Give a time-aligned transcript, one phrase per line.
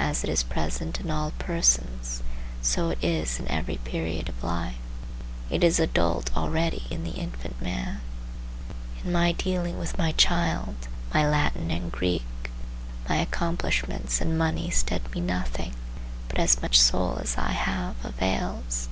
[0.00, 2.20] As it is present in all persons,
[2.60, 4.74] so it is in every period of life.
[5.50, 8.00] It is adult already in the infant man.
[9.04, 12.24] In my dealing with my child, my Latin and Greek,
[13.08, 15.74] my accomplishments and my money stead me nothing;
[16.28, 18.88] but as much soul as I have avails.